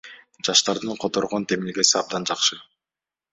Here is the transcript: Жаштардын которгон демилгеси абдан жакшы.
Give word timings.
Жаштардын 0.47 0.97
которгон 1.03 1.45
демилгеси 1.51 1.99
абдан 2.01 2.27
жакшы. 2.31 2.59